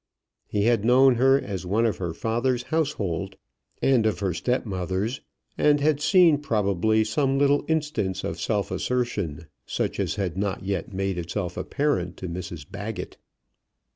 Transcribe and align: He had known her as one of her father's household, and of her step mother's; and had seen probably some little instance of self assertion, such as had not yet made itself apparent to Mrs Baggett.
He 0.47 0.63
had 0.63 0.83
known 0.83 1.13
her 1.17 1.39
as 1.39 1.63
one 1.63 1.85
of 1.85 1.97
her 1.97 2.11
father's 2.11 2.63
household, 2.73 3.35
and 3.83 4.07
of 4.07 4.17
her 4.17 4.33
step 4.33 4.65
mother's; 4.65 5.21
and 5.59 5.79
had 5.79 6.01
seen 6.01 6.39
probably 6.39 7.03
some 7.03 7.37
little 7.37 7.63
instance 7.67 8.23
of 8.23 8.41
self 8.41 8.71
assertion, 8.71 9.45
such 9.63 9.99
as 9.99 10.15
had 10.15 10.35
not 10.37 10.65
yet 10.65 10.91
made 10.91 11.19
itself 11.19 11.55
apparent 11.55 12.17
to 12.17 12.27
Mrs 12.27 12.65
Baggett. 12.67 13.17